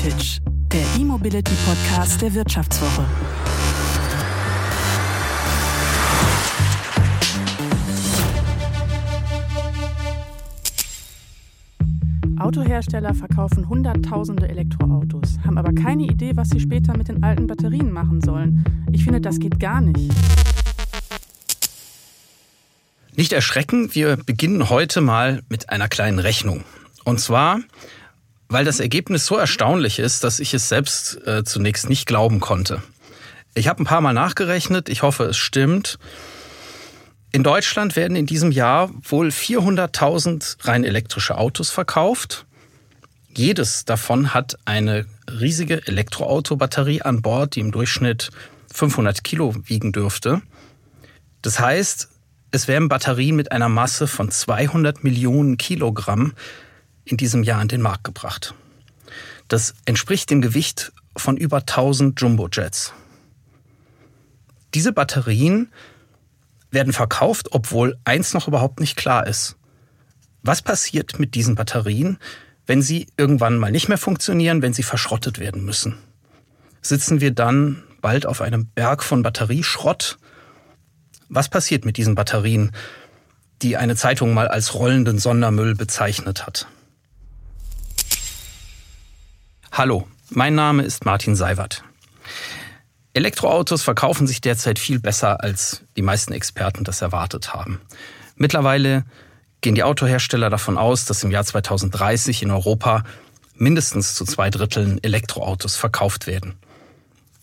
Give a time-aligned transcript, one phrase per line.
[0.00, 0.40] Voltage,
[0.72, 3.04] der E-Mobility Podcast der Wirtschaftswoche.
[12.38, 17.92] Autohersteller verkaufen Hunderttausende Elektroautos, haben aber keine Idee, was sie später mit den alten Batterien
[17.92, 18.64] machen sollen.
[18.92, 20.10] Ich finde, das geht gar nicht.
[23.16, 26.64] Nicht erschrecken, wir beginnen heute mal mit einer kleinen Rechnung.
[27.04, 27.60] Und zwar,
[28.50, 32.82] weil das Ergebnis so erstaunlich ist, dass ich es selbst äh, zunächst nicht glauben konnte.
[33.54, 35.98] Ich habe ein paar Mal nachgerechnet, ich hoffe, es stimmt.
[37.32, 42.44] In Deutschland werden in diesem Jahr wohl 400.000 rein elektrische Autos verkauft.
[43.36, 48.30] Jedes davon hat eine riesige Elektroautobatterie an Bord, die im Durchschnitt
[48.74, 50.42] 500 Kilo wiegen dürfte.
[51.40, 52.08] Das heißt,
[52.50, 56.32] es werden Batterien mit einer Masse von 200 Millionen Kilogramm
[57.10, 58.54] in diesem Jahr an den Markt gebracht.
[59.48, 62.92] Das entspricht dem Gewicht von über 1000 Jumbojets.
[64.74, 65.72] Diese Batterien
[66.70, 69.56] werden verkauft, obwohl eins noch überhaupt nicht klar ist.
[70.42, 72.18] Was passiert mit diesen Batterien,
[72.66, 75.96] wenn sie irgendwann mal nicht mehr funktionieren, wenn sie verschrottet werden müssen?
[76.80, 80.18] Sitzen wir dann bald auf einem Berg von Batterieschrott?
[81.28, 82.70] Was passiert mit diesen Batterien,
[83.62, 86.68] die eine Zeitung mal als rollenden Sondermüll bezeichnet hat?
[89.80, 91.84] Hallo, mein Name ist Martin Seiwert.
[93.14, 97.80] Elektroautos verkaufen sich derzeit viel besser, als die meisten Experten das erwartet haben.
[98.36, 99.06] Mittlerweile
[99.62, 103.04] gehen die Autohersteller davon aus, dass im Jahr 2030 in Europa
[103.54, 106.58] mindestens zu zwei Dritteln Elektroautos verkauft werden.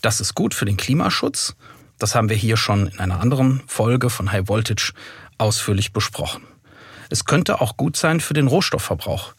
[0.00, 1.56] Das ist gut für den Klimaschutz.
[1.98, 4.92] Das haben wir hier schon in einer anderen Folge von High Voltage
[5.38, 6.44] ausführlich besprochen.
[7.10, 9.34] Es könnte auch gut sein für den Rohstoffverbrauch.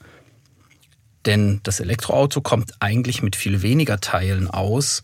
[1.25, 5.03] Denn das Elektroauto kommt eigentlich mit viel weniger Teilen aus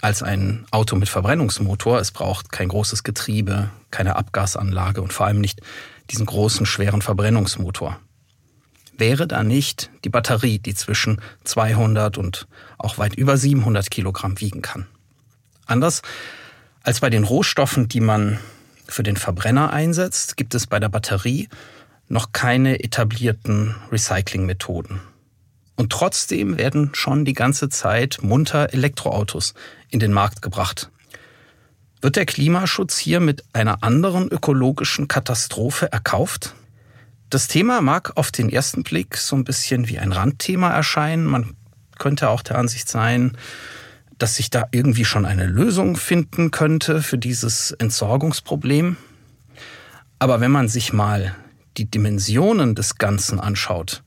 [0.00, 1.98] als ein Auto mit Verbrennungsmotor.
[1.98, 5.60] Es braucht kein großes Getriebe, keine Abgasanlage und vor allem nicht
[6.10, 7.98] diesen großen, schweren Verbrennungsmotor.
[8.98, 12.46] Wäre da nicht die Batterie, die zwischen 200 und
[12.78, 14.86] auch weit über 700 Kilogramm wiegen kann.
[15.66, 16.02] Anders
[16.82, 18.38] als bei den Rohstoffen, die man
[18.86, 21.48] für den Verbrenner einsetzt, gibt es bei der Batterie
[22.08, 25.00] noch keine etablierten Recyclingmethoden.
[25.76, 29.54] Und trotzdem werden schon die ganze Zeit munter Elektroautos
[29.90, 30.90] in den Markt gebracht.
[32.00, 36.54] Wird der Klimaschutz hier mit einer anderen ökologischen Katastrophe erkauft?
[37.30, 41.26] Das Thema mag auf den ersten Blick so ein bisschen wie ein Randthema erscheinen.
[41.26, 41.56] Man
[41.98, 43.36] könnte auch der Ansicht sein,
[44.18, 48.96] dass sich da irgendwie schon eine Lösung finden könnte für dieses Entsorgungsproblem.
[50.18, 51.34] Aber wenn man sich mal
[51.76, 54.02] die Dimensionen des Ganzen anschaut,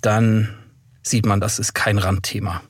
[0.00, 0.54] dann
[1.02, 2.62] sieht man, das ist kein Randthema.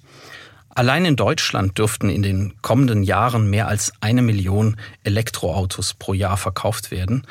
[0.75, 6.39] Allein in Deutschland dürften in den kommenden Jahren mehr als eine Million Elektroautos pro Jahr
[6.39, 7.27] verkauft werden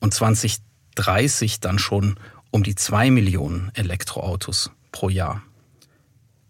[0.00, 2.16] und 2030 dann schon
[2.50, 5.42] um die zwei Millionen Elektroautos pro Jahr.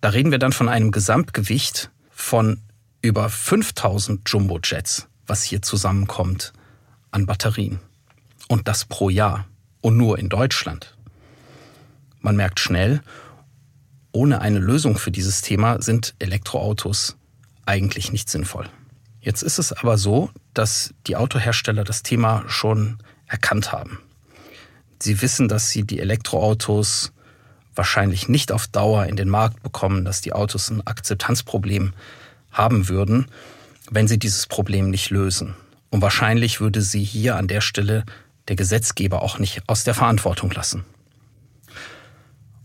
[0.01, 2.61] Da reden wir dann von einem Gesamtgewicht von
[3.01, 6.53] über 5000 Jumbojets, was hier zusammenkommt
[7.11, 7.81] an Batterien.
[8.49, 9.47] Und das pro Jahr.
[9.81, 10.97] Und nur in Deutschland.
[12.21, 13.01] Man merkt schnell,
[14.13, 17.17] ohne eine Lösung für dieses Thema sind Elektroautos
[17.67, 18.69] eigentlich nicht sinnvoll.
[19.21, 23.99] Jetzt ist es aber so, dass die Autohersteller das Thema schon erkannt haben.
[25.01, 27.13] Sie wissen, dass sie die Elektroautos
[27.75, 31.93] wahrscheinlich nicht auf Dauer in den Markt bekommen, dass die Autos ein Akzeptanzproblem
[32.51, 33.27] haben würden,
[33.91, 35.55] wenn sie dieses Problem nicht lösen.
[35.91, 38.05] Und wahrscheinlich würde sie hier an der Stelle
[38.49, 40.85] der Gesetzgeber auch nicht aus der Verantwortung lassen.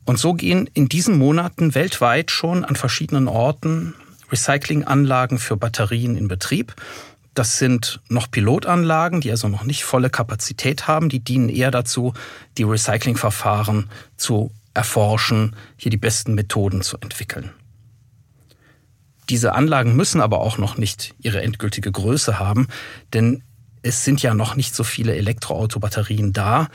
[0.06, 3.96] Und so gehen in diesen Monaten weltweit schon an verschiedenen Orten
[4.32, 6.76] Recyclinganlagen für Batterien in Betrieb.
[7.36, 11.10] Das sind noch Pilotanlagen, die also noch nicht volle Kapazität haben.
[11.10, 12.14] Die dienen eher dazu,
[12.58, 17.52] die Recyclingverfahren zu erforschen, hier die besten Methoden zu entwickeln.
[19.30, 22.68] Diese Anlagen müssen aber auch noch nicht ihre endgültige Größe haben,
[23.14, 23.42] denn
[23.82, 26.70] es sind ja noch nicht so viele Elektroautobatterien da,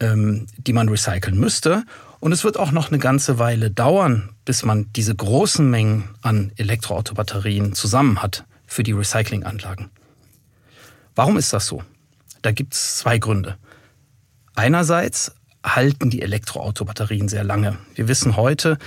[0.00, 1.84] ähm, die man recyceln müsste.
[2.24, 6.52] Und es wird auch noch eine ganze Weile dauern, bis man diese großen Mengen an
[6.56, 9.90] Elektroautobatterien zusammen hat für die Recyclinganlagen.
[11.14, 11.82] Warum ist das so?
[12.40, 13.58] Da gibt es zwei Gründe.
[14.54, 17.76] Einerseits halten die Elektroautobatterien sehr lange.
[17.94, 18.78] Wir wissen heute,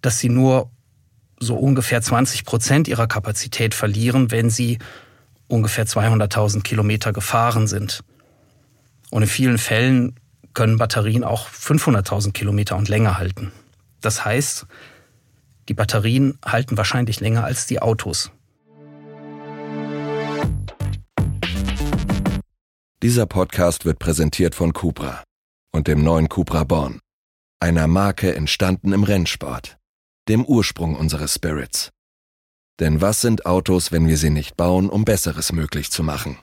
[0.00, 0.70] dass sie nur
[1.40, 4.78] so ungefähr 20 Prozent ihrer Kapazität verlieren, wenn sie
[5.48, 8.04] ungefähr 200.000 Kilometer gefahren sind.
[9.10, 10.14] Und in vielen Fällen
[10.56, 13.52] können Batterien auch 500.000 Kilometer und länger halten.
[14.00, 14.66] Das heißt,
[15.68, 18.32] die Batterien halten wahrscheinlich länger als die Autos.
[23.02, 25.22] Dieser Podcast wird präsentiert von Cupra
[25.72, 27.00] und dem neuen Cupra Born,
[27.60, 29.76] einer Marke entstanden im Rennsport,
[30.28, 31.90] dem Ursprung unseres Spirits.
[32.80, 36.38] Denn was sind Autos, wenn wir sie nicht bauen, um Besseres möglich zu machen?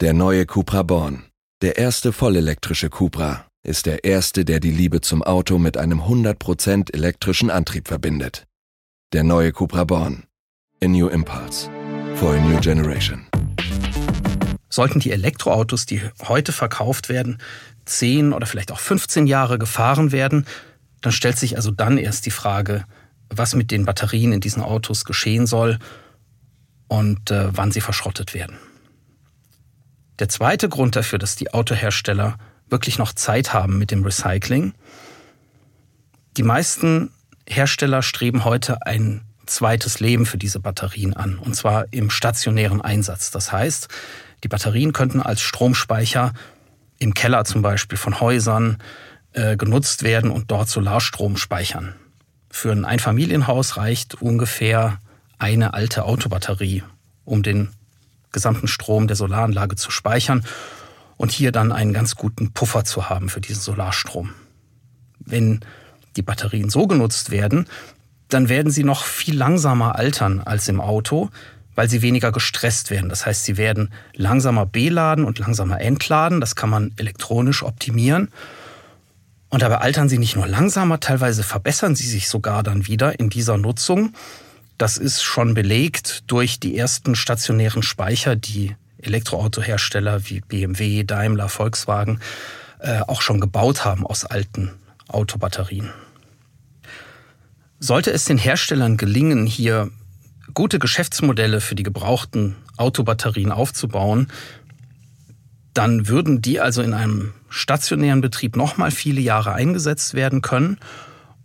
[0.00, 1.29] Der neue Cupra Born,
[1.62, 6.94] der erste vollelektrische Cupra, ist der erste, der die Liebe zum Auto mit einem 100%
[6.94, 8.46] elektrischen Antrieb verbindet.
[9.12, 10.24] Der neue Cupra Born.
[10.82, 11.68] A New Impulse.
[12.14, 13.26] For a New Generation.
[14.70, 17.38] Sollten die Elektroautos, die heute verkauft werden,
[17.84, 20.46] 10 oder vielleicht auch 15 Jahre gefahren werden,
[21.02, 22.84] dann stellt sich also dann erst die Frage,
[23.28, 25.78] was mit den Batterien in diesen Autos geschehen soll
[26.88, 28.56] und äh, wann sie verschrottet werden.
[30.20, 32.36] Der zweite Grund dafür, dass die Autohersteller
[32.68, 34.74] wirklich noch Zeit haben mit dem Recycling.
[36.36, 37.10] Die meisten
[37.48, 43.30] Hersteller streben heute ein zweites Leben für diese Batterien an, und zwar im stationären Einsatz.
[43.30, 43.88] Das heißt,
[44.44, 46.34] die Batterien könnten als Stromspeicher
[46.98, 48.76] im Keller zum Beispiel von Häusern
[49.32, 51.94] äh, genutzt werden und dort Solarstrom speichern.
[52.50, 54.98] Für ein Einfamilienhaus reicht ungefähr
[55.38, 56.82] eine alte Autobatterie,
[57.24, 57.70] um den
[58.32, 60.44] gesamten Strom der Solaranlage zu speichern
[61.16, 64.30] und hier dann einen ganz guten Puffer zu haben für diesen Solarstrom.
[65.18, 65.60] Wenn
[66.16, 67.66] die Batterien so genutzt werden,
[68.28, 71.30] dann werden sie noch viel langsamer altern als im Auto,
[71.74, 73.08] weil sie weniger gestresst werden.
[73.08, 76.40] Das heißt, sie werden langsamer beladen und langsamer entladen.
[76.40, 78.28] Das kann man elektronisch optimieren.
[79.48, 83.30] Und dabei altern sie nicht nur langsamer, teilweise verbessern sie sich sogar dann wieder in
[83.30, 84.14] dieser Nutzung.
[84.80, 92.18] Das ist schon belegt durch die ersten stationären Speicher, die Elektroautohersteller wie BMW, Daimler, Volkswagen
[92.78, 94.70] äh, auch schon gebaut haben aus alten
[95.06, 95.90] Autobatterien.
[97.78, 99.90] Sollte es den Herstellern gelingen, hier
[100.54, 104.28] gute Geschäftsmodelle für die gebrauchten Autobatterien aufzubauen,
[105.74, 110.78] dann würden die also in einem stationären Betrieb nochmal viele Jahre eingesetzt werden können.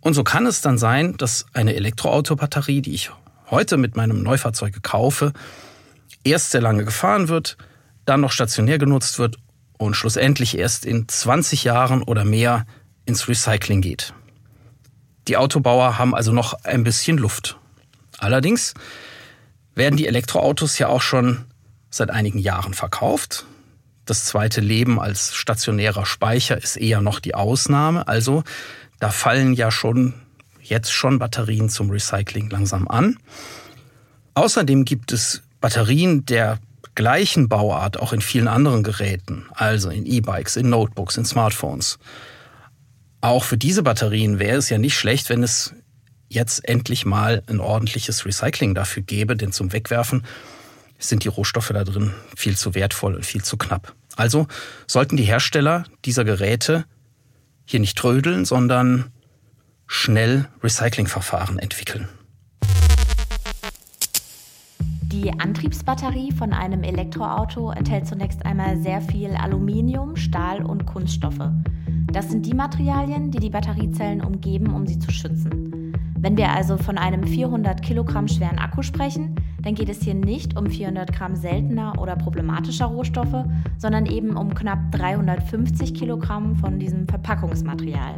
[0.00, 3.10] Und so kann es dann sein, dass eine Elektroautobatterie, die ich
[3.50, 5.32] heute mit meinem Neufahrzeug kaufe,
[6.24, 7.56] erst sehr lange gefahren wird,
[8.04, 9.36] dann noch stationär genutzt wird
[9.78, 12.66] und schlussendlich erst in 20 Jahren oder mehr
[13.04, 14.14] ins Recycling geht.
[15.28, 17.58] Die Autobauer haben also noch ein bisschen Luft.
[18.18, 18.74] Allerdings
[19.74, 21.44] werden die Elektroautos ja auch schon
[21.90, 23.44] seit einigen Jahren verkauft.
[24.04, 28.06] Das zweite Leben als stationärer Speicher ist eher noch die Ausnahme.
[28.06, 28.44] Also
[29.00, 30.14] da fallen ja schon
[30.68, 33.18] jetzt schon Batterien zum Recycling langsam an.
[34.34, 36.58] Außerdem gibt es Batterien der
[36.94, 41.98] gleichen Bauart auch in vielen anderen Geräten, also in E-Bikes, in Notebooks, in Smartphones.
[43.20, 45.74] Auch für diese Batterien wäre es ja nicht schlecht, wenn es
[46.28, 50.24] jetzt endlich mal ein ordentliches Recycling dafür gäbe, denn zum Wegwerfen
[50.98, 53.94] sind die Rohstoffe da drin viel zu wertvoll und viel zu knapp.
[54.16, 54.46] Also
[54.86, 56.84] sollten die Hersteller dieser Geräte
[57.66, 59.12] hier nicht trödeln, sondern
[59.86, 62.08] schnell Recyclingverfahren entwickeln.
[65.02, 71.50] Die Antriebsbatterie von einem Elektroauto enthält zunächst einmal sehr viel Aluminium, Stahl und Kunststoffe.
[72.12, 75.92] Das sind die Materialien, die die Batteriezellen umgeben, um sie zu schützen.
[76.18, 80.56] Wenn wir also von einem 400 Kilogramm schweren Akku sprechen, dann geht es hier nicht
[80.56, 83.44] um 400 Gramm seltener oder problematischer Rohstoffe,
[83.78, 88.16] sondern eben um knapp 350 Kilogramm von diesem Verpackungsmaterial.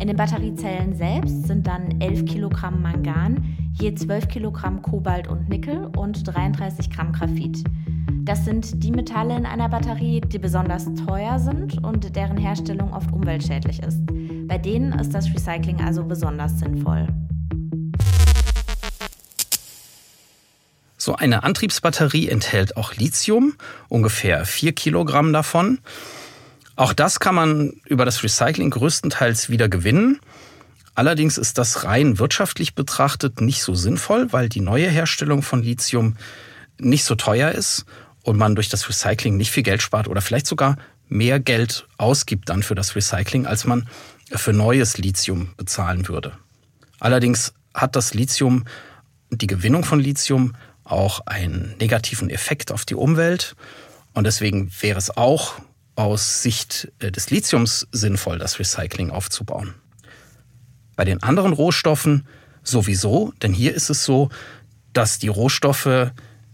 [0.00, 5.90] In den Batteriezellen selbst sind dann 11 Kilogramm Mangan, je 12 Kilogramm Kobalt und Nickel
[5.94, 7.62] und 33 Gramm Graphit.
[8.22, 13.12] Das sind die Metalle in einer Batterie, die besonders teuer sind und deren Herstellung oft
[13.12, 14.00] umweltschädlich ist.
[14.46, 17.06] Bei denen ist das Recycling also besonders sinnvoll.
[20.96, 23.52] So eine Antriebsbatterie enthält auch Lithium,
[23.90, 25.78] ungefähr 4 Kilogramm davon.
[26.80, 30.18] Auch das kann man über das Recycling größtenteils wieder gewinnen.
[30.94, 36.16] Allerdings ist das rein wirtschaftlich betrachtet nicht so sinnvoll, weil die neue Herstellung von Lithium
[36.78, 37.84] nicht so teuer ist
[38.22, 42.48] und man durch das Recycling nicht viel Geld spart oder vielleicht sogar mehr Geld ausgibt
[42.48, 43.86] dann für das Recycling, als man
[44.32, 46.32] für neues Lithium bezahlen würde.
[46.98, 48.64] Allerdings hat das Lithium,
[49.28, 53.54] die Gewinnung von Lithium, auch einen negativen Effekt auf die Umwelt.
[54.14, 55.60] Und deswegen wäre es auch
[56.00, 59.74] aus Sicht äh, des Lithiums sinnvoll, das Recycling aufzubauen.
[60.96, 62.26] Bei den anderen Rohstoffen
[62.62, 64.28] sowieso, denn hier ist es so,
[64.92, 66.12] dass die Rohstoffe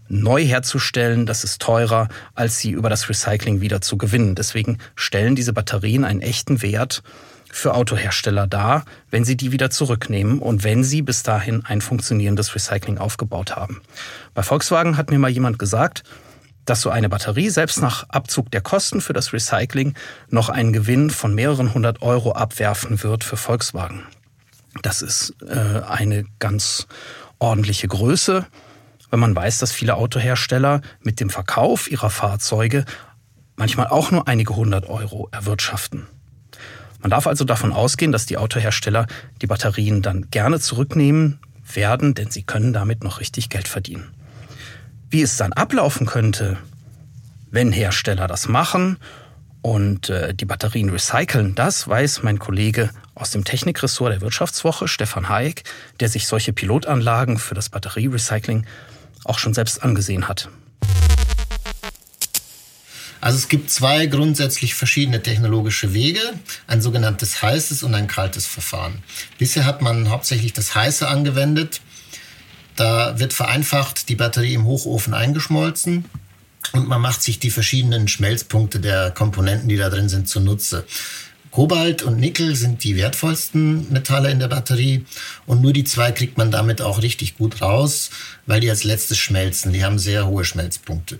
[0.09, 4.35] neu herzustellen, das ist teurer, als sie über das Recycling wieder zu gewinnen.
[4.35, 7.03] Deswegen stellen diese Batterien einen echten Wert
[7.51, 12.53] für Autohersteller da, wenn sie die wieder zurücknehmen und wenn sie bis dahin ein funktionierendes
[12.55, 13.81] Recycling aufgebaut haben.
[14.33, 16.03] Bei Volkswagen hat mir mal jemand gesagt,
[16.67, 19.95] dass so eine Batterie selbst nach Abzug der Kosten für das Recycling
[20.29, 24.03] noch einen Gewinn von mehreren hundert Euro abwerfen wird für Volkswagen.
[24.83, 26.87] Das ist äh, eine ganz
[27.39, 28.45] ordentliche Größe,
[29.09, 32.83] wenn man weiß, dass viele Autohersteller mit dem Verkauf ihrer Fahrzeuge
[33.55, 36.05] manchmal auch nur einige hundert Euro erwirtschaften.
[36.99, 39.07] Man darf also davon ausgehen, dass die Autohersteller
[39.41, 41.39] die Batterien dann gerne zurücknehmen
[41.73, 44.11] werden, denn sie können damit noch richtig Geld verdienen.
[45.09, 46.57] Wie es dann ablaufen könnte,
[47.49, 48.97] wenn Hersteller das machen
[49.61, 55.29] und äh, die Batterien recyceln, das weiß mein Kollege aus dem Technikressort der Wirtschaftswoche, Stefan
[55.29, 55.63] Hayek,
[56.01, 58.65] der sich solche Pilotanlagen für das Batterierecycling
[59.23, 60.49] auch schon selbst angesehen hat.
[63.21, 66.21] Also es gibt zwei grundsätzlich verschiedene technologische Wege,
[66.67, 69.01] ein sogenanntes heißes und ein kaltes Verfahren.
[69.37, 71.81] Bisher hat man hauptsächlich das heiße angewendet.
[72.77, 76.05] Da wird vereinfacht die Batterie im Hochofen eingeschmolzen
[76.73, 80.85] und man macht sich die verschiedenen Schmelzpunkte der Komponenten, die da drin sind, zunutze.
[81.49, 85.05] Kobalt und Nickel sind die wertvollsten Metalle in der Batterie
[85.47, 88.11] und nur die zwei kriegt man damit auch richtig gut raus,
[88.45, 89.73] weil die als letztes schmelzen.
[89.73, 91.17] Die haben sehr hohe Schmelzpunkte.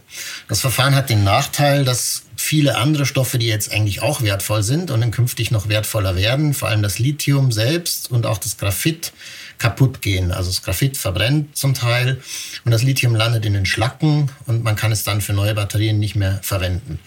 [0.47, 4.91] Das Verfahren hat den Nachteil, dass viele andere Stoffe, die jetzt eigentlich auch wertvoll sind
[4.91, 9.13] und dann künftig noch wertvoller werden, vor allem das Lithium selbst und auch das Graphit,
[9.57, 10.31] kaputt gehen.
[10.31, 12.21] Also das Graphit verbrennt zum Teil
[12.65, 15.99] und das Lithium landet in den Schlacken und man kann es dann für neue Batterien
[15.99, 16.99] nicht mehr verwenden.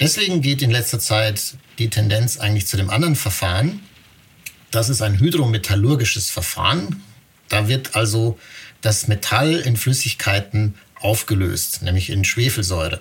[0.00, 3.80] Deswegen geht in letzter Zeit die Tendenz eigentlich zu dem anderen Verfahren.
[4.70, 7.02] Das ist ein hydrometallurgisches Verfahren.
[7.48, 8.38] Da wird also
[8.80, 13.00] das Metall in Flüssigkeiten aufgelöst, nämlich in Schwefelsäure.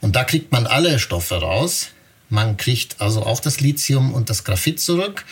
[0.00, 1.88] Und da kriegt man alle Stoffe raus.
[2.28, 5.24] Man kriegt also auch das Lithium und das Graphit zurück.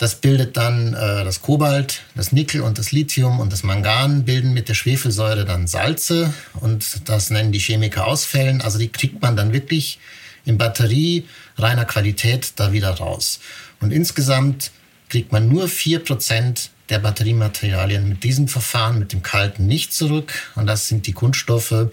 [0.00, 4.54] Das bildet dann äh, das Kobalt, das Nickel und das Lithium und das Mangan bilden
[4.54, 8.62] mit der Schwefelsäure dann Salze und das nennen die Chemiker Ausfällen.
[8.62, 9.98] Also die kriegt man dann wirklich
[10.46, 11.28] in Batterie
[11.58, 13.40] reiner Qualität da wieder raus.
[13.80, 14.70] Und insgesamt
[15.10, 20.32] kriegt man nur 4% der Batteriematerialien mit diesem Verfahren, mit dem kalten nicht zurück.
[20.54, 21.90] Und das sind die Kunststoffe,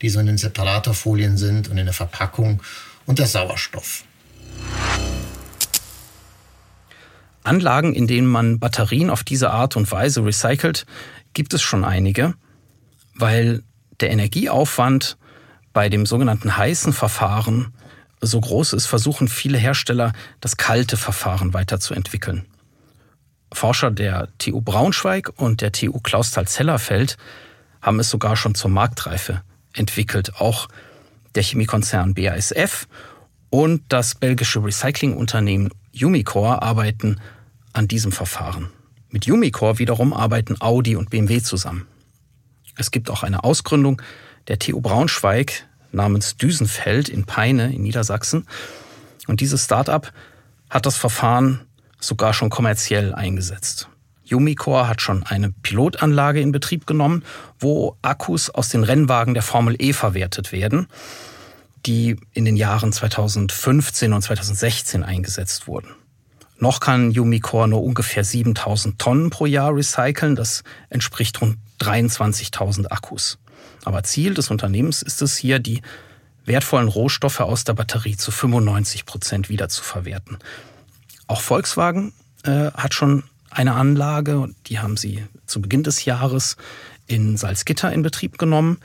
[0.00, 2.62] die so in den Separatorfolien sind und in der Verpackung
[3.04, 4.04] und der Sauerstoff.
[7.42, 10.86] Anlagen, in denen man Batterien auf diese Art und Weise recycelt,
[11.32, 12.34] gibt es schon einige,
[13.14, 13.62] weil
[14.00, 15.16] der Energieaufwand
[15.72, 17.72] bei dem sogenannten heißen Verfahren
[18.20, 22.46] so groß ist, versuchen viele Hersteller, das kalte Verfahren weiterzuentwickeln.
[23.52, 27.16] Forscher der TU Braunschweig und der TU Clausthal-Zellerfeld
[27.80, 29.42] haben es sogar schon zur Marktreife
[29.74, 30.36] entwickelt.
[30.36, 30.68] Auch
[31.34, 32.86] der Chemiekonzern BASF
[33.48, 37.20] und das belgische Recyclingunternehmen Umicore arbeiten
[37.72, 38.70] an diesem Verfahren.
[39.10, 41.86] Mit Umicore wiederum arbeiten Audi und BMW zusammen.
[42.76, 44.00] Es gibt auch eine Ausgründung
[44.48, 48.46] der TU Braunschweig, namens Düsenfeld in Peine in Niedersachsen.
[49.26, 50.12] Und dieses Startup
[50.68, 51.60] hat das Verfahren
[51.98, 53.88] sogar schon kommerziell eingesetzt.
[54.30, 57.24] Umicore hat schon eine Pilotanlage in Betrieb genommen,
[57.58, 60.86] wo Akkus aus den Rennwagen der Formel E verwertet werden,
[61.86, 65.94] die in den Jahren 2015 und 2016 eingesetzt wurden.
[66.58, 70.36] Noch kann Umicore nur ungefähr 7000 Tonnen pro Jahr recyceln.
[70.36, 73.38] Das entspricht rund 23.000 Akkus.
[73.84, 75.80] Aber Ziel des Unternehmens ist es hier, die
[76.44, 80.38] wertvollen Rohstoffe aus der Batterie zu 95 Prozent wieder zu verwerten.
[81.26, 86.56] Auch Volkswagen äh, hat schon eine Anlage, die haben sie zu Beginn des Jahres
[87.06, 88.78] in Salzgitter in Betrieb genommen.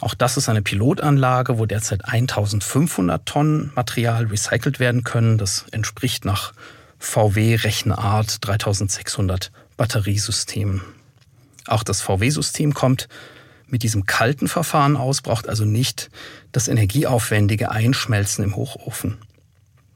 [0.00, 5.36] Auch das ist eine Pilotanlage, wo derzeit 1500 Tonnen Material recycelt werden können.
[5.36, 6.52] Das entspricht nach
[6.98, 10.82] VW-Rechenart 3600 Batteriesystemen.
[11.66, 13.08] Auch das VW-System kommt
[13.66, 16.10] mit diesem kalten Verfahren aus, braucht also nicht
[16.52, 19.18] das energieaufwendige Einschmelzen im Hochofen.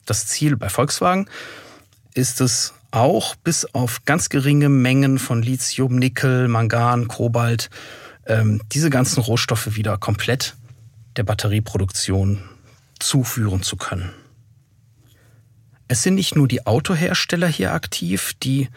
[0.07, 1.29] Das Ziel bei Volkswagen
[2.15, 7.71] ist es auch, bis auf ganz geringe Mengen von Lithium, Nickel, Mangan, Kobalt,
[8.27, 10.57] ähm, diese ganzen Rohstoffe wieder komplett
[11.17, 12.43] der Batterieproduktion
[12.99, 14.11] zuführen zu können.
[15.89, 18.69] Es sind nicht nur die Autohersteller hier aktiv, die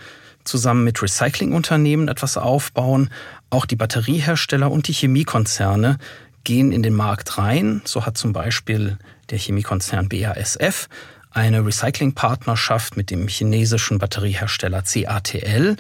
[0.44, 3.10] zusammen mit Recyclingunternehmen etwas aufbauen.
[3.50, 5.98] Auch die Batteriehersteller und die Chemiekonzerne
[6.44, 7.82] gehen in den Markt rein.
[7.86, 8.98] So hat zum Beispiel
[9.30, 10.88] der Chemiekonzern BASF
[11.32, 15.76] eine Recyclingpartnerschaft mit dem chinesischen Batteriehersteller CATL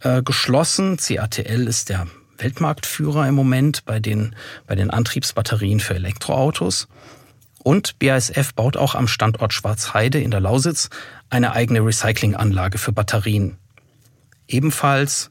[0.00, 0.96] äh, geschlossen.
[0.96, 2.06] CATL ist der
[2.38, 4.34] Weltmarktführer im Moment bei den,
[4.66, 6.88] bei den Antriebsbatterien für Elektroautos.
[7.62, 10.88] Und BASF baut auch am Standort Schwarzheide in der Lausitz
[11.30, 13.58] eine eigene Recyclinganlage für Batterien.
[14.46, 15.30] Ebenfalls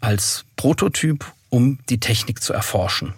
[0.00, 3.14] als Prototyp, um die Technik zu erforschen.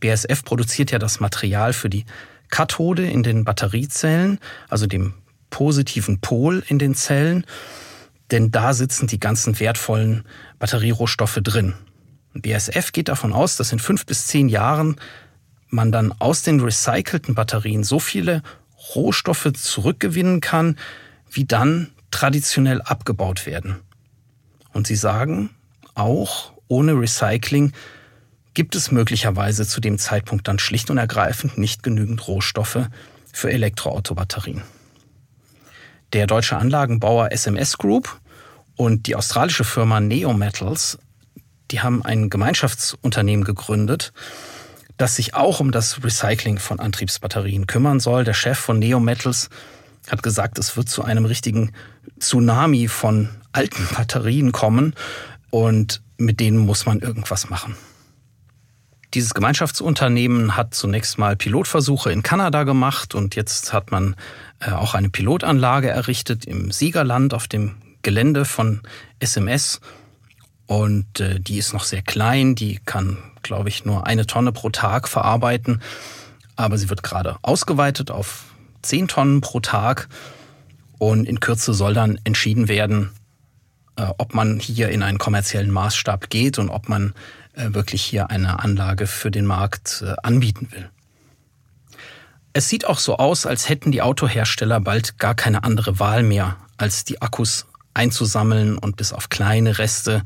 [0.00, 2.06] BASF produziert ja das Material für die
[2.48, 5.14] Kathode in den Batteriezellen, also dem
[5.50, 7.44] positiven Pol in den Zellen,
[8.30, 10.24] denn da sitzen die ganzen wertvollen
[10.58, 11.74] Batterierohstoffe drin.
[12.34, 14.96] BASF geht davon aus, dass in fünf bis zehn Jahren
[15.68, 18.42] man dann aus den recycelten Batterien so viele
[18.94, 20.76] Rohstoffe zurückgewinnen kann,
[21.30, 23.76] wie dann traditionell abgebaut werden.
[24.72, 25.50] Und sie sagen,
[25.94, 27.72] auch ohne Recycling
[28.54, 32.88] gibt es möglicherweise zu dem Zeitpunkt dann schlicht und ergreifend nicht genügend Rohstoffe
[33.32, 34.62] für Elektroautobatterien.
[36.12, 38.20] Der deutsche Anlagenbauer SMS Group
[38.74, 40.98] und die australische Firma Neometals,
[41.70, 44.12] die haben ein Gemeinschaftsunternehmen gegründet,
[44.96, 48.24] das sich auch um das Recycling von Antriebsbatterien kümmern soll.
[48.24, 49.48] Der Chef von Neometals
[50.10, 51.72] hat gesagt, es wird zu einem richtigen
[52.18, 54.94] Tsunami von alten Batterien kommen
[55.50, 57.76] und mit denen muss man irgendwas machen.
[59.14, 64.14] Dieses Gemeinschaftsunternehmen hat zunächst mal Pilotversuche in Kanada gemacht und jetzt hat man
[64.60, 68.82] äh, auch eine Pilotanlage errichtet im Siegerland auf dem Gelände von
[69.18, 69.80] SMS.
[70.70, 74.70] Und äh, die ist noch sehr klein, die kann, glaube ich, nur eine Tonne pro
[74.70, 75.82] Tag verarbeiten.
[76.54, 78.44] Aber sie wird gerade ausgeweitet auf
[78.80, 80.08] zehn Tonnen pro Tag.
[80.96, 83.10] Und in Kürze soll dann entschieden werden,
[83.96, 87.14] äh, ob man hier in einen kommerziellen Maßstab geht und ob man
[87.54, 90.88] äh, wirklich hier eine Anlage für den Markt äh, anbieten will.
[92.52, 96.58] Es sieht auch so aus, als hätten die Autohersteller bald gar keine andere Wahl mehr,
[96.76, 100.22] als die Akkus einzusammeln und bis auf kleine Reste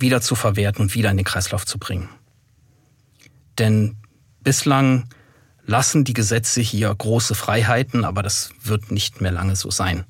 [0.00, 2.08] wieder zu verwerten und wieder in den Kreislauf zu bringen.
[3.58, 3.96] Denn
[4.42, 5.08] bislang
[5.66, 10.04] lassen die Gesetze hier große Freiheiten, aber das wird nicht mehr lange so sein.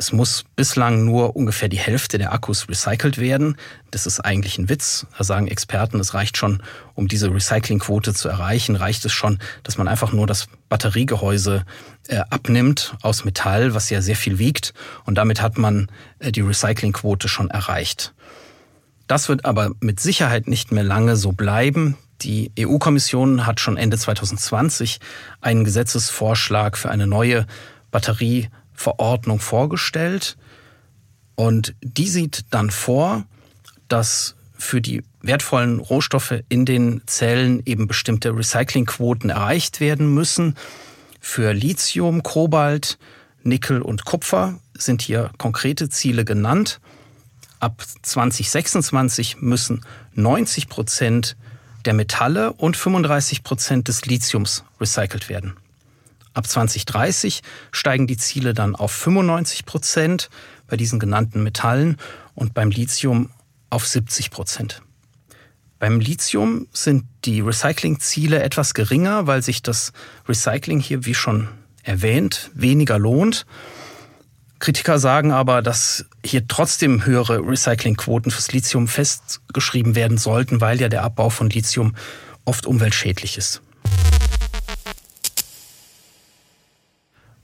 [0.00, 3.56] Es muss bislang nur ungefähr die Hälfte der Akkus recycelt werden.
[3.90, 5.06] Das ist eigentlich ein Witz.
[5.16, 6.62] Da sagen Experten, es reicht schon,
[6.94, 11.64] um diese Recyclingquote zu erreichen, reicht es schon, dass man einfach nur das Batteriegehäuse
[12.06, 14.72] äh, abnimmt aus Metall, was ja sehr viel wiegt.
[15.04, 15.88] Und damit hat man
[16.20, 18.14] äh, die Recyclingquote schon erreicht.
[19.08, 21.96] Das wird aber mit Sicherheit nicht mehr lange so bleiben.
[22.22, 25.00] Die EU-Kommission hat schon Ende 2020
[25.40, 27.46] einen Gesetzesvorschlag für eine neue
[27.90, 30.36] Batterie Verordnung vorgestellt
[31.38, 33.24] und die sieht dann vor,
[33.86, 40.56] dass für die wertvollen Rohstoffe in den Zellen eben bestimmte Recyclingquoten erreicht werden müssen.
[41.20, 42.98] Für Lithium, Kobalt,
[43.44, 46.80] Nickel und Kupfer sind hier konkrete Ziele genannt.
[47.60, 51.36] Ab 2026 müssen 90 Prozent
[51.84, 55.56] der Metalle und 35 Prozent des Lithiums recycelt werden.
[56.34, 57.42] Ab 2030
[57.72, 60.30] steigen die Ziele dann auf 95 Prozent
[60.68, 61.96] bei diesen genannten Metallen
[62.34, 63.30] und beim Lithium
[63.70, 64.82] auf 70 Prozent.
[65.78, 69.92] Beim Lithium sind die Recyclingziele etwas geringer, weil sich das
[70.28, 71.48] Recycling hier, wie schon
[71.82, 73.46] erwähnt, weniger lohnt.
[74.58, 80.88] Kritiker sagen aber, dass hier trotzdem höhere Recyclingquoten fürs Lithium festgeschrieben werden sollten, weil ja
[80.88, 81.94] der Abbau von Lithium
[82.44, 83.62] oft umweltschädlich ist.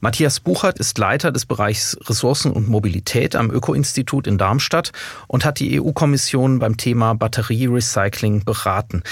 [0.00, 4.92] Matthias Buchert ist Leiter des Bereichs Ressourcen und Mobilität am Öko-Institut in Darmstadt
[5.29, 9.03] und hat die EU-Kommission beim Thema Batterierecycling beraten.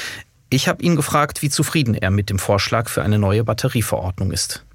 [0.51, 4.67] Ich habe ihn gefragt, wie zufrieden er mit dem Vorschlag für eine neue Batterieverordnung ist.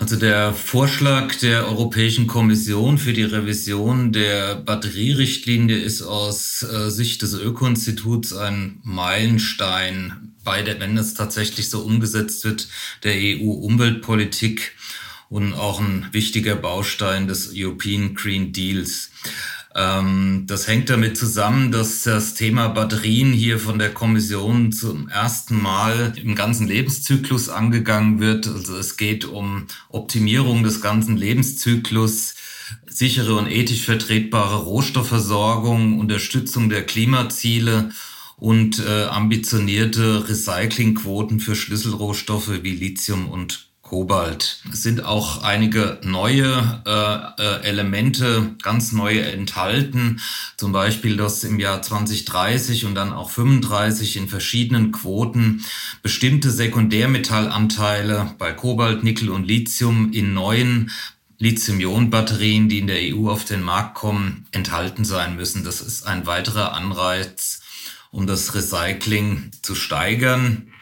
[0.00, 7.20] Also der Vorschlag der Europäischen Kommission für die Revision der Batterierichtlinie ist aus äh, Sicht
[7.20, 12.66] des Öko-Instituts ein Meilenstein bei der, wenn es tatsächlich so umgesetzt wird,
[13.04, 14.72] der EU-Umweltpolitik
[15.28, 19.10] und auch ein wichtiger Baustein des European Green Deals.
[19.74, 25.60] Ähm, das hängt damit zusammen, dass das Thema Batterien hier von der Kommission zum ersten
[25.60, 28.48] Mal im ganzen Lebenszyklus angegangen wird.
[28.48, 32.34] Also es geht um Optimierung des ganzen Lebenszyklus,
[32.88, 37.90] sichere und ethisch vertretbare Rohstoffversorgung, Unterstützung der Klimaziele
[38.36, 44.60] und äh, ambitionierte Recyclingquoten für Schlüsselrohstoffe wie Lithium und Kobalt.
[44.72, 50.20] Es sind auch einige neue äh, äh, Elemente, ganz neue enthalten.
[50.56, 55.64] Zum Beispiel, dass im Jahr 2030 und dann auch 35 in verschiedenen Quoten
[56.04, 60.92] bestimmte Sekundärmetallanteile bei Kobalt, Nickel und Lithium in neuen
[61.38, 65.64] Lithium-Ionen-Batterien, die in der EU auf den Markt kommen, enthalten sein müssen.
[65.64, 67.60] Das ist ein weiterer Anreiz,
[68.12, 70.72] um das Recycling zu steigern.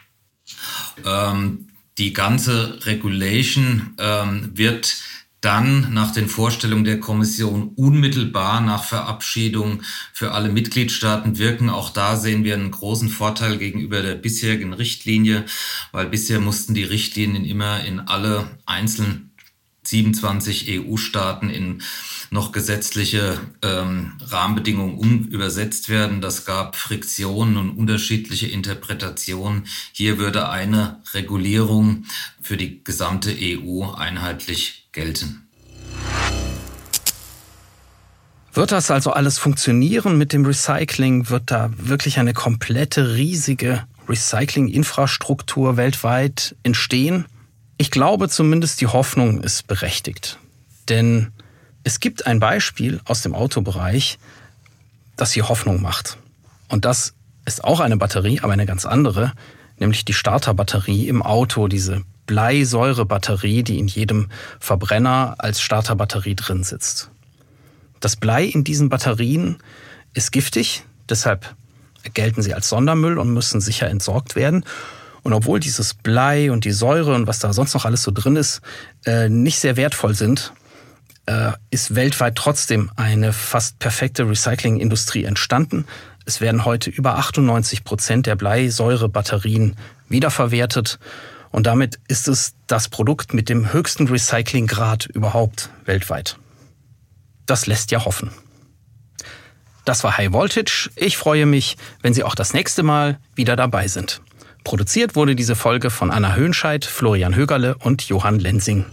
[1.03, 1.68] Ähm,
[1.99, 4.97] Die ganze Regulation ähm, wird
[5.41, 9.83] dann nach den Vorstellungen der Kommission unmittelbar nach Verabschiedung
[10.13, 11.69] für alle Mitgliedstaaten wirken.
[11.69, 15.45] Auch da sehen wir einen großen Vorteil gegenüber der bisherigen Richtlinie,
[15.91, 19.28] weil bisher mussten die Richtlinien immer in alle einzelnen
[19.89, 21.81] 27 EU-Staaten in
[22.31, 26.21] noch gesetzliche ähm, Rahmenbedingungen umübersetzt werden.
[26.21, 29.65] Das gab Friktionen und unterschiedliche Interpretationen.
[29.91, 32.05] Hier würde eine Regulierung
[32.41, 35.47] für die gesamte EU einheitlich gelten.
[38.53, 41.29] Wird das also alles funktionieren mit dem Recycling?
[41.29, 47.25] Wird da wirklich eine komplette, riesige Recycling-Infrastruktur weltweit entstehen?
[47.81, 50.37] Ich glaube zumindest, die Hoffnung ist berechtigt.
[50.89, 51.31] Denn
[51.85, 54.19] es gibt ein Beispiel aus dem Autobereich,
[55.15, 56.17] das hier Hoffnung macht.
[56.67, 57.13] Und das
[57.45, 59.31] ist auch eine Batterie, aber eine ganz andere,
[59.77, 64.27] nämlich die Starterbatterie im Auto, diese Bleisäurebatterie, die in jedem
[64.59, 67.09] Verbrenner als Starterbatterie drin sitzt.
[68.01, 69.57] Das Blei in diesen Batterien
[70.13, 71.55] ist giftig, deshalb
[72.13, 74.65] gelten sie als Sondermüll und müssen sicher entsorgt werden.
[75.29, 78.35] Und obwohl dieses Blei und die Säure und was da sonst noch alles so drin
[78.35, 78.61] ist,
[79.05, 80.53] äh, nicht sehr wertvoll sind,
[81.27, 85.85] äh, ist weltweit trotzdem eine fast perfekte Recyclingindustrie entstanden.
[86.25, 89.75] Es werden heute über 98 Prozent der Bleisäurebatterien
[90.07, 90.97] wiederverwertet.
[91.51, 96.39] Und damit ist es das Produkt mit dem höchsten Recyclinggrad überhaupt weltweit.
[97.45, 98.31] Das lässt ja hoffen.
[99.85, 100.89] Das war High Voltage.
[100.95, 104.21] Ich freue mich, wenn Sie auch das nächste Mal wieder dabei sind.
[104.69, 108.85] Produziert wurde diese Folge von Anna Höhnscheid, Florian Högerle und Johann Lensing.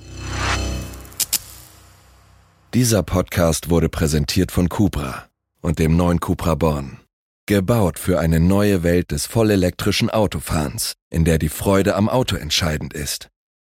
[2.72, 5.26] Dieser Podcast wurde präsentiert von Cupra
[5.60, 6.96] und dem neuen Cupra Born.
[7.44, 12.94] Gebaut für eine neue Welt des vollelektrischen Autofahrens, in der die Freude am Auto entscheidend
[12.94, 13.28] ist.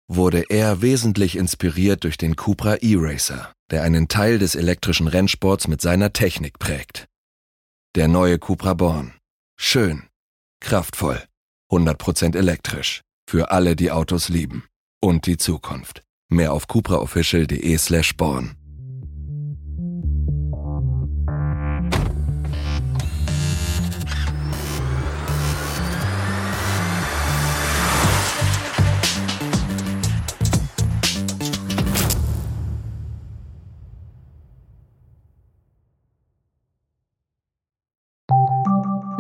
[0.09, 5.81] Wurde er wesentlich inspiriert durch den Cupra E-Racer, der einen Teil des elektrischen Rennsports mit
[5.81, 7.07] seiner Technik prägt.
[7.95, 9.15] Der neue Cupra Born.
[9.57, 10.03] Schön,
[10.59, 11.23] kraftvoll,
[11.73, 13.01] 100% elektrisch.
[13.29, 14.65] Für alle, die Autos lieben.
[15.03, 16.03] Und die Zukunft.
[16.29, 18.62] Mehr auf cupraofficial.de slash born.